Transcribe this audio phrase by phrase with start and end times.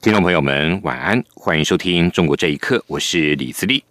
[0.00, 3.82] 听众朋友们，晚安，欢迎收听《中国这一刻》，我是李自立。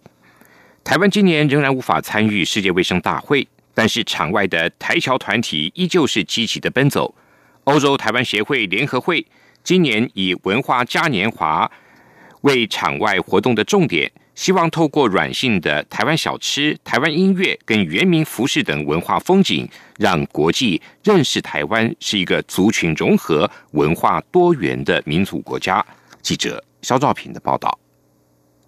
[0.82, 7.14] 台湾今年仍然无法参与世界卫生大会，但是场外的台侨团体依旧是积极的奔走。
[7.64, 9.24] 欧洲台湾协会联合会
[9.62, 11.70] 今年以文化嘉年华
[12.40, 25.84] 为场外活动的重点，希望透过软性的台湾小吃、台湾音乐跟原民服饰等文化风景，让国际认识台湾是一个族群融合、文化多元的民主国家。
[26.22, 27.78] 记者肖兆平的报道。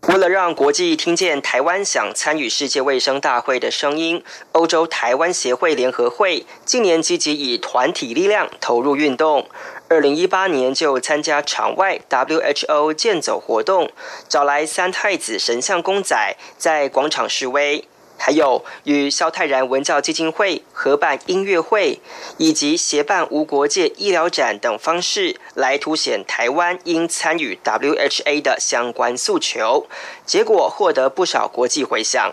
[0.09, 9.47] 为了让国际听见台湾想参与世界卫生大会的声音，欧洲台湾协会联合会近年积极以团体力量投入运动。
[9.89, 13.91] 二零一八年就参加场外 WHO 健走活动，
[14.27, 17.85] 找来三太子神像公仔在广场示威。
[18.23, 22.01] 还有与萧泰然文教基金会合办音乐会，
[22.37, 29.87] 以及协办无国界医疗展等方式，来凸显台湾应参与 WHA 的相关诉求，
[30.27, 32.31] 结果获得不少国际回响。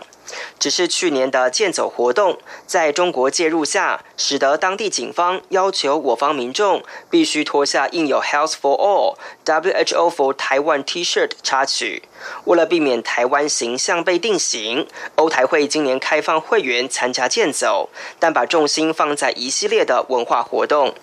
[0.58, 12.02] 只是去年的健走活动，在中国介入下，使得当地警方要求我方民众必须脱下印有 “Health for All” WHO for Taiwan T-shirt 插曲。
[12.44, 20.94] 为了避免台湾形象被定型，欧台会今年开放会员参加健走，但把重心放在一系列的文化活动。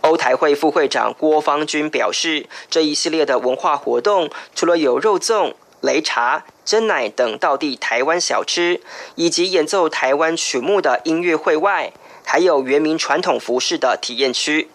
[0.00, 6.44] 欧台会副会长郭方军表示，这一系列的文化活动，除了有肉粽、擂茶。
[6.68, 8.82] 真奶等道地台湾小吃，
[9.14, 11.94] 以及演奏台湾曲目的音乐会外，
[12.26, 14.68] 还有原民传统服饰的体验区。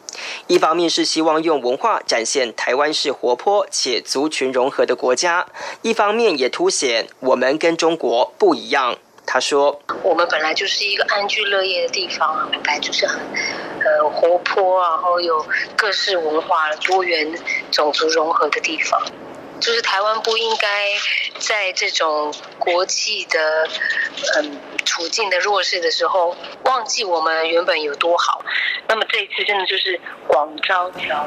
[0.48, 5.46] 一方面是希望用文化展现台湾是活泼且族群融合的国家，
[5.84, 8.98] 一方面也凸显我们跟中国不一样。
[9.28, 15.46] 他说：“我们本来就是一个安居乐业的地方，本来就是很呃活泼，然后有
[15.78, 17.40] 各式文化、多元
[17.70, 19.00] 种族融合的地方。”
[19.64, 20.90] 就是台湾不应该
[21.40, 23.66] 在这种国际的
[24.36, 26.36] 嗯处境的弱势的时候，
[26.66, 28.44] 忘记我们原本有多好。
[28.90, 31.26] 那么这一次真的就是广招侨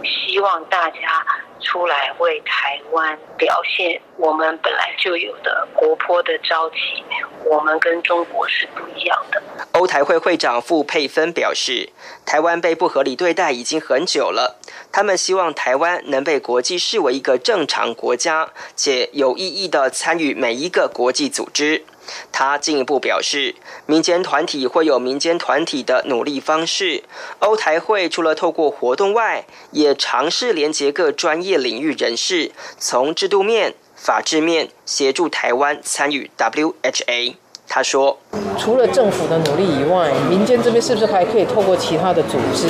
[0.00, 1.24] 民，希望大家。
[1.60, 7.02] 出来为台湾表现我们本来就有的活泼的朝气，
[7.44, 9.42] 我们跟中国是不一样的。
[9.72, 11.90] 欧台会会长傅佩芬表示，
[12.24, 14.58] 台湾被不合理对待已经很久了，
[14.90, 21.84] 他们希望台湾能被国际视为一个正常国家，且有意义的参与每一个国际组织。
[22.30, 23.54] 他进一步表示，
[23.86, 27.02] 民间团体会有民间团体的努力方式。
[27.38, 33.74] 欧台会除了透过活动外，也尝试连接各专业领域人士，从制度面、
[34.04, 37.36] 法治面协助台湾参与 WHA。
[37.66, 38.18] 他说
[38.60, 42.68] ：“除了政府的努力以外，民间这边是不是还可以透过其他的组织？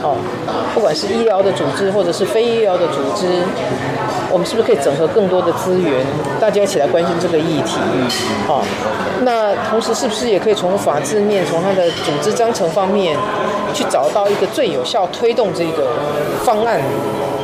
[0.00, 0.16] 哦，
[0.72, 3.42] 不管是医疗的组织或者是非医疗的组织。”
[4.32, 6.06] 我们是不是可以整合更多的资源，
[6.40, 7.80] 大家一起来关心这个议题？
[8.46, 8.62] 好，
[9.22, 13.18] 那同时是不是也可以从法制面、从它的组织章程方面，
[13.74, 15.96] 去找到一个最有效推动这个
[16.44, 16.80] 方案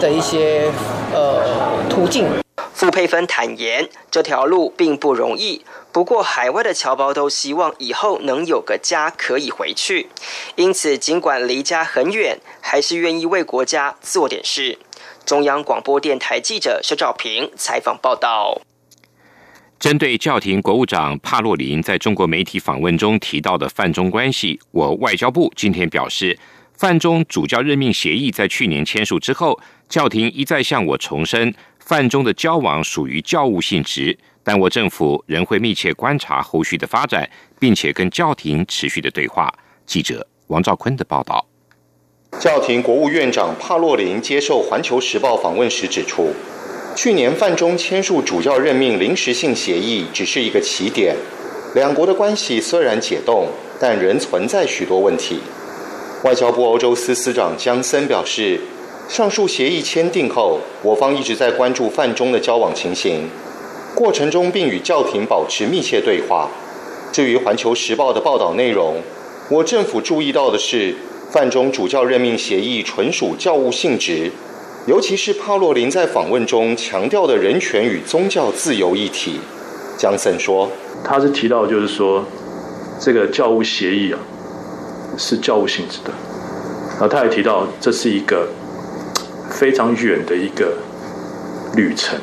[0.01, 0.71] 的一些
[1.13, 1.43] 呃
[1.91, 2.29] 途径？
[2.77, 10.09] 傅佩芬坦言，这条路并不容易，不过海外的侨胞都希望以后能有个家可以回去，
[10.57, 14.79] 因此尽管离家很远，还是愿意为国家做点事。
[15.25, 18.61] 中央广播电台记者肖兆平采访报道：
[19.81, 26.39] 针对教廷国务长帕洛林在中国媒体访问中提到的泛中关系，我外交部今天表示，
[26.75, 29.59] 泛中主教任命协议在去年签署之后，
[29.89, 31.55] 教廷一再向我重申，
[31.87, 37.31] 泛中的交往属于教务性质，但我政府仍会密切观察后续的发展，
[37.61, 39.49] 并且跟教廷持续的对话。
[39.87, 41.47] 记者王兆坤的报道。
[42.41, 46.33] 教廷国务院长帕洛林接受《环球时报》访问时指出，
[46.97, 51.15] 去年范中签署主教任命临时性协议只是一个起点，
[51.77, 53.47] 两国的关系虽然解冻，
[53.79, 55.39] 但仍存在许多问题。
[56.25, 58.61] 外交部欧洲司司长江森表示，
[59.09, 63.29] 上述协议签订后，我方一直在关注范中的交往情形，
[63.95, 66.49] 过程中并与教廷保持密切对话。
[67.13, 69.01] 至于《环球时报》的报道内容，
[69.49, 70.95] 我政府注意到的是。
[71.29, 74.31] 范中主教任命协议纯属教务性质，
[74.87, 79.41] 尤其是帕洛林在访问中强调的人权与宗教自由议题。
[79.99, 80.71] 江森说
[81.05, 82.25] ：“他是提到，就是说，
[83.01, 84.19] 这个教务协议啊，
[85.19, 86.13] 是教务性质的。
[87.05, 88.49] 啊，他也提到，这是一个
[89.59, 90.77] 非常远的一个
[91.75, 92.19] 旅程。”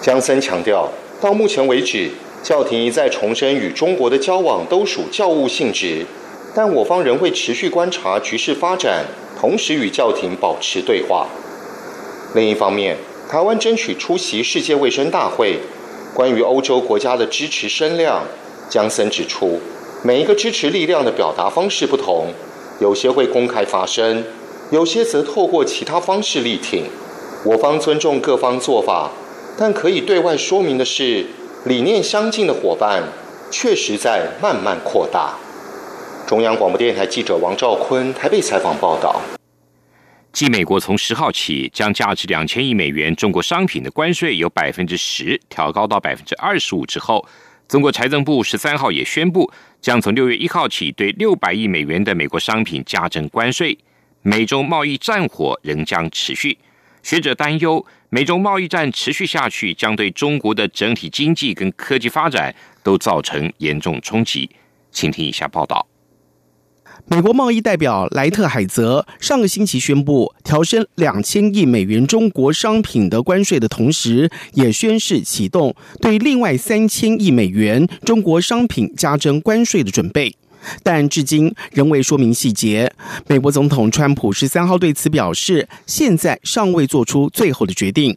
[0.00, 0.88] 江森强调，
[1.20, 2.08] 到目前为止，
[2.42, 6.06] 教廷一再重申与中国的交往都属教务性质，
[6.54, 9.04] 但我方仍会持续观察局势发展，
[9.38, 11.26] 同时与教廷保持对话。
[12.34, 12.96] 另一方面，
[13.28, 15.58] 台湾争取出席世界卫生大会，
[16.14, 18.24] 关于欧洲国家的支持声量，
[18.70, 19.60] 江森指出，
[20.02, 22.32] 每一个支持力量的表达方式不同，
[22.80, 24.24] 有些会公开发声，
[24.70, 26.84] 有些则透过其他方式力挺。
[27.44, 29.10] 我方尊重各方做法，
[29.58, 31.26] 但可以对外说明的是，
[31.64, 33.02] 理念相近的伙伴
[33.50, 35.34] 确实在慢慢扩大。
[36.26, 39.20] 中央广播电台记者王兆坤台北采访报道。
[40.32, 47.26] 继美国从十号起将价值两千亿美元中国商品的关税由百分之十调高到百分之二十五之后，
[47.66, 49.50] 中国财政部十三号也宣布，
[49.80, 53.76] 将从六月一号起对六百亿美元的美国商品加征关税。
[54.22, 56.58] 美中贸易战火仍将持续，
[57.02, 64.50] 学者担忧，美中贸易战持续下去，将对中国的整体经济跟科技发展都造成严重冲击。
[64.92, 65.86] 请听以下报道。
[67.06, 80.36] 美国贸易代表莱特海泽上个星期宣布调升两千亿美元中国商品的关税的同时，也宣誓启动对另外三千亿美元中国商品加征关税的准备，
[80.82, 82.92] 但至今仍未说明细节。
[83.26, 88.16] 美国总统川普十三号对此表示，现在尚未做出最后的决定。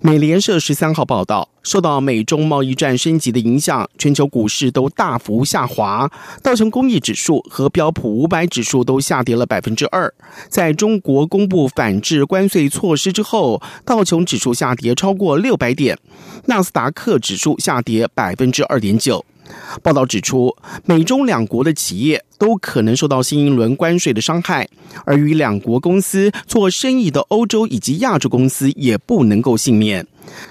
[0.00, 6.10] 美联社十三号报道，受到美中贸易战升级的影响，全球股市都大幅下滑，
[6.42, 10.12] 道琼工业指数和标普五百指数都下跌了百分之二。
[10.48, 15.98] 在中国公布反制关税措施之后，道琼指数下跌超过六百点，
[16.46, 19.22] 纳斯达克指数下跌百分之二点九。
[19.82, 24.68] 报道指出，美中两国的企业都可能受到新一轮关税的伤害，
[25.04, 30.06] 而与两国公司做生意的欧洲以及亚洲公司也不能够幸免。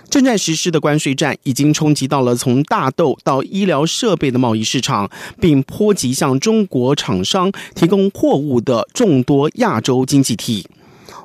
[0.10, 5.10] 正在实施的关税战已经冲击到了从大豆到医疗设备的贸易市场，
[5.40, 10.66] 并波及向中国厂商提供货物的众多亚洲经济体。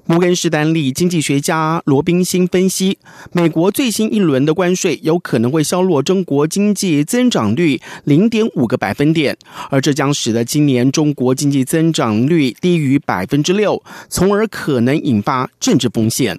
[0.05, 2.99] 摩根士丹利经济学家罗宾辛分析，
[3.31, 9.37] 美国最新一轮的关税有可能会削弱中国经济增长率零点五个百分点，
[9.71, 16.37] 而这将使得今年中国经济增长率低于百分之六，从而可能引发政治风险。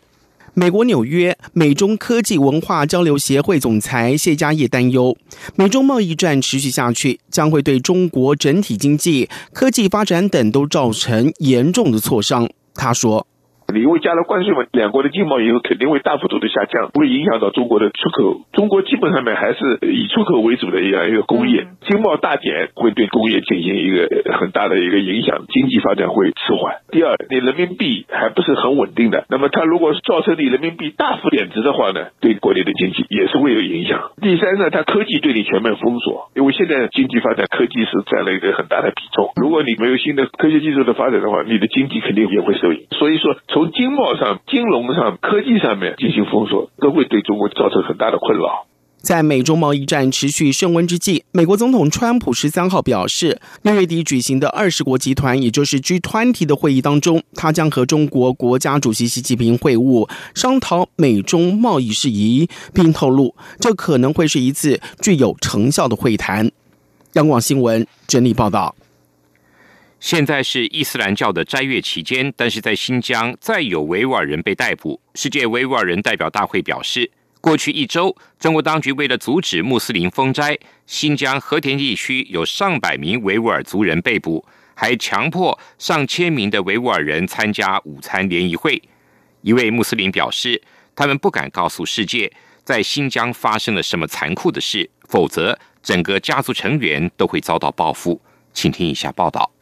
[0.54, 5.18] 美国纽约美中科技文化交流协会总裁谢家业担忧，
[5.56, 12.50] 美中贸易战持续下去，将会对中国整体经济、科技发展等都造成严重的挫伤。
[12.75, 13.25] 他说。
[13.74, 18.42] 你因为加了关税嘛，两国的经贸以后肯定会大幅度的下降，会影响到中国的出口。
[18.54, 26.75] 中国基本上面还是以出口为主的一样一个工业，经贸大减会对工业进行一个很大的一个影响，经济发展会迟缓。
[26.92, 34.12] 第二，你人民币还不是很稳定的，那么它如果造成你人民币大幅贬值的话呢，对国内的经济也是会有影响。
[34.22, 39.31] 第三呢，它科技对你全面封锁，因为现在经济发展科技是占了一个很大的比重。
[39.42, 42.86] 如果你没有新的科学技术的发展的话，你的经济肯定也会受影。
[42.92, 48.65] 所以说从经贸上、金融上、科技上面进行封锁，都会对中国造成很大的困扰。
[48.98, 66.50] 在美中贸易战持续升温之际，美国总统川普十三号表示，六月底举行的二十国集团，也就是 G20 的会议当中，他将和中国国家主席习近平会晤，商讨美中贸易事宜，并透露这可能会是一次具有成效的会谈。
[67.15, 68.74] 央广新闻整理报道。
[70.03, 75.00] 现在是伊斯兰教的斋月期间，但是在新疆再有维吾尔人被逮捕。
[75.15, 84.45] 世界维吾尔人代表大会表示，过去一周，中国当局为了阻止穆斯林封斋，新疆和田地区有上百名维吾尔族人被捕，
[84.75, 88.83] 还强迫上千名的维吾尔人参加午餐联谊会。
[89.39, 90.62] 一位穆斯林表示，
[90.93, 92.29] 他们不敢告诉世界，
[92.65, 98.22] 在新疆发生了什么残酷的事，否则整个家族成员都会遭到报复。
[98.53, 99.52] 请听以下报道。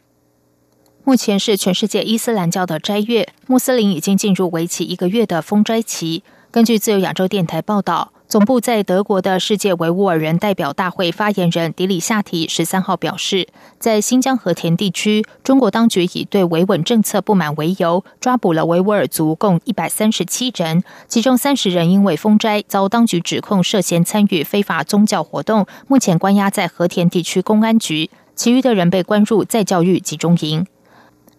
[1.04, 6.22] 目前是全世界伊斯兰教的斋月，穆斯林已经进入为期一个月的封斋期。
[6.52, 13.48] 根据自由亚洲电台报道，总部在德国的世界维吾尔人代表大会发言人迪里夏提十三号表示，
[13.80, 30.64] 在新疆和田地区，中国当局以对维稳政策不满为由，抓捕了维吾尔族共一百三十七人，其中三十人因为封斋遭当局指控涉嫌参与非法宗教活动，目前关押在和田地区公安局，其余的人被关入再教育集中营。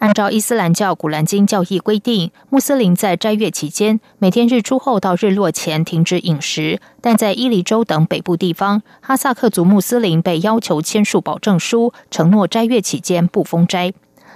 [0.03, 13.93] 按照伊斯兰教古兰经教义规定，穆斯林在斋月期间每天日出后到日落前停止饮食，但在伊犁州等北部地方，哈萨克族穆斯林被要求签署保证书，承诺斋月期间不封斋。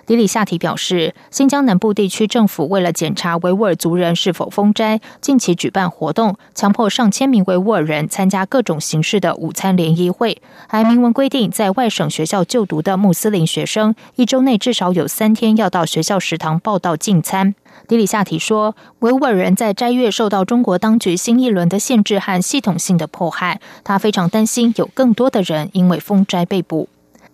[0.07, 17.53] 迪里夏提表示，新疆南部地区政府为了检查维吾尔族人是否封斋，近期举办活动，强迫上千名维吾尔人参加各种形式的午餐联谊会，还明文规定，在外省学校就读的穆斯林学生一周内至少有三天要到学校食堂报到进餐。
[17.89, 26.87] 迪里夏提说，维吾尔人在斋月受到中国当局新一轮的限制和系统性的迫害，他非常担心有更多的人因为封斋被捕。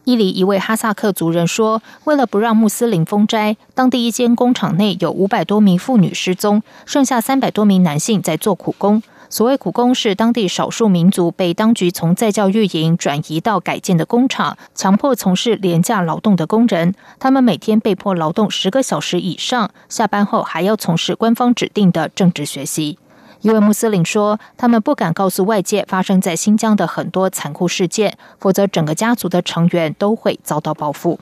[0.05, 9.01] 伊犁一位哈萨克族人说：“为了不让穆斯林封斋，当地一间工厂内有五百多名妇女失踪，剩下三百多名男性在做苦工。
[9.29, 16.93] 所谓苦工，是当地少数民族被当局从再教育营转移到改建的工厂，强迫从事廉价劳动的工人。
[17.17, 23.00] 他们每天被迫劳动十个小时以上，下班后还要从事官方指定的政治学习。”
[23.43, 31.19] 一位穆斯林说：“他们不敢告诉外界发生在新疆的很多残酷事件，否则整个家族的成员都会遭到报复。”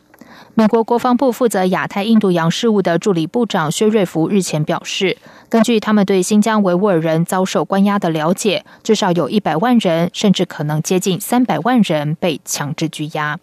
[0.53, 5.17] 美国国防部负责亚太印度洋事务的助理部长薛瑞福日前表示，
[5.49, 13.39] 根据他们对新疆维吾尔人遭受关押的了解，至少有一百万人，甚至可能接近三百万人被强制拘押。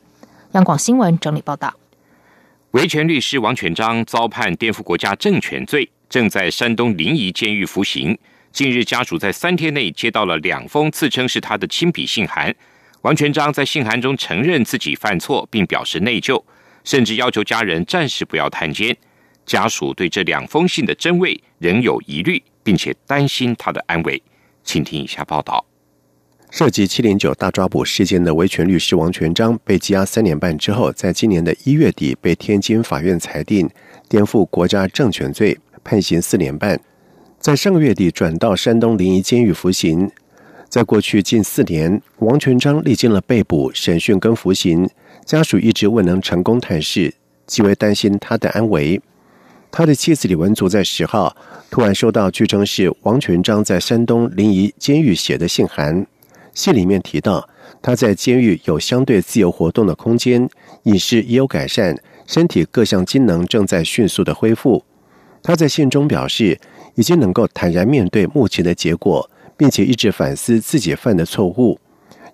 [0.52, 1.74] 央广新闻整理报道：
[2.70, 8.16] 维权律师王全章遭判颠覆国家政权罪，正在山东临沂监狱服刑。
[8.58, 12.52] 近日，家属在三天内接到了两封自称是他的亲笔信函。
[13.02, 16.42] 王全章在信函中承认自己犯错，并表示内疚，
[16.82, 18.96] 甚至要求家人暂时不要探监。
[19.46, 24.20] 家属对这两封信的真伪仍有疑虑，并且担心他的安危。
[24.64, 25.64] 请听以下报道：
[26.50, 33.70] 涉及七零九大抓捕事件的维权律师王全章被羁押三年半之后，在今年的一月底被天津法院裁定
[34.08, 36.76] 颠覆国家政权罪，判刑四年半。
[37.40, 40.10] 在上个月底转到山东临沂监狱服刑，
[40.68, 44.90] 在过去近四年，王全章历经了被捕、审讯跟服刑，
[45.24, 47.14] 家属一直未能成功探视，
[47.46, 49.00] 极为担心他的安危。
[49.70, 51.36] 他的妻子李文足在十号
[51.70, 56.04] 突然收到据称是王全章在山东临沂监狱写的信函，
[56.52, 57.48] 信里面提到
[57.80, 60.50] 他在监狱有相对自由活动的空间，
[60.82, 64.84] 饮食也有改善，身体各项机能正在迅速的恢复。
[65.40, 66.58] 他在信中表示。
[66.98, 71.78] 已经能够坦然面对目前的结果，并且一直反思自己犯的错误。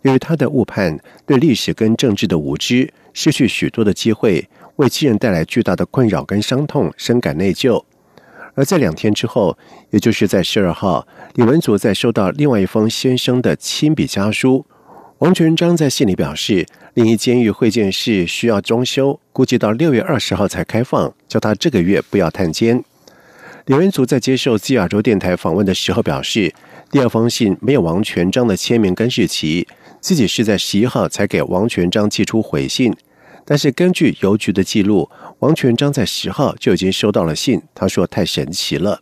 [0.01, 7.85] 由于他的误判，对历史跟政治的无知，失去许多的机会，为亲人带来巨大的困扰跟伤痛，深感内疚。
[8.55, 9.59] 而在两天之后，
[9.91, 14.65] 也就是在十二号，李文祖在收到另外一封先生的亲笔家书。
[15.19, 22.83] 王全章在信里表示，另一监狱会见室需要装修，估计到六月二十号才开放，叫他这个月不要探监。
[23.67, 26.53] 李文祖在接受自亚洲电台访问的时候表示，
[26.91, 29.67] 第二封信没有王全章的签名跟日期，
[30.01, 32.95] 自己是在十一号才给王全章寄出回信。
[33.47, 37.63] 但是根据邮局的记录，王全章在十号就已经收到了信。
[37.75, 39.01] 他说太神奇了。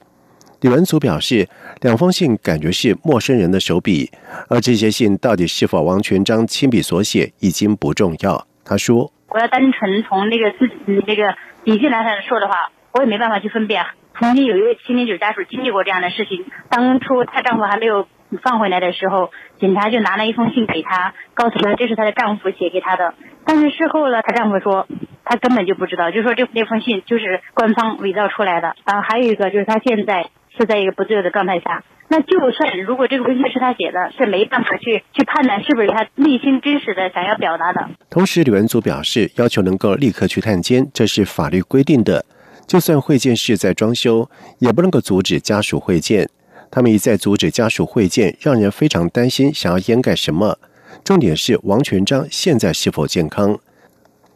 [0.61, 1.49] 李文祖表示，
[1.81, 4.13] 两封信感觉是陌生人的手笔，
[4.49, 8.47] 而这些信到底是否王全章亲笔所写已经不重要。
[8.65, 13.85] 他说：“我要单纯从那个自己那个底细来上说的话，我也没办法去分辨。”
[14.21, 18.07] 曾经有一位七零九家属经历过这样的事情，当初她丈夫还没有
[18.43, 23.15] 放回来的时候，警察就拿了一封信给她，告诉她这是她的丈夫写给她的。
[23.45, 24.87] 但是事后呢，她丈夫说
[25.25, 28.75] 他根本就不知道，就说这那封信就是官方伪造出来的。
[28.85, 37.89] 然后还有一个就是她现在是在一个不自由的状态下，那就算如果这个封信是他写的，是没办法去去判断是不是他内心真实的想要表达的。
[38.11, 42.27] 同时，李文祖表示，要求能够立刻去探监，这是法律规定的。
[42.73, 46.31] 就算会见室在装修，也不能够阻止家属会见。
[46.71, 50.59] 他们一再阻止家属会见，让人非常担心，想要掩盖什么？
[51.05, 53.59] 重点是王全章现在是否健康？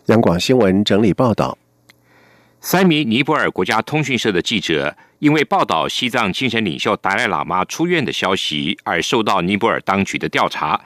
[0.08, 1.56] 央广新闻整理报道：
[2.60, 10.78] 三名尼泊尔国家通讯社的记者，因为报道西藏精神领袖达赖喇嘛出院的消息，而受到尼泊尔当局的调查。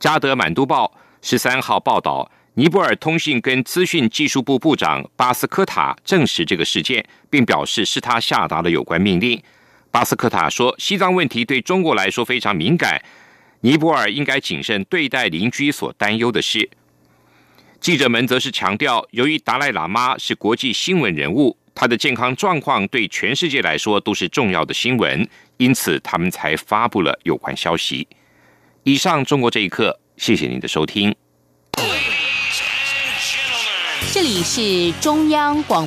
[0.00, 2.30] 加德满都报十三号报道。
[2.58, 9.38] 尼泊尔通信跟资讯技术部部长巴斯科塔证实这个事件，并表示是他下达了有关命令。
[9.90, 12.98] 巴斯科塔说：“西藏问题对中国来说非常敏感，
[13.60, 16.70] 尼泊尔应该谨慎对待邻居所担忧的事。”
[17.78, 28.08] 记者们则是强调，由于达赖喇嘛是国际新闻人物，他的健康状况对全世界来说都是重要的新闻，因此他们才发布了有关消息。
[28.84, 31.14] 以上，中国这一刻，谢谢您的收听。
[34.12, 35.84] 这里是中央广。